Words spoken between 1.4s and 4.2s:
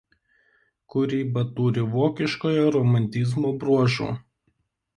turi vokiškojo romantizmo bruožų.